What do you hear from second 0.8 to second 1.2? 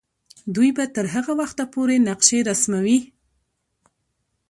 تر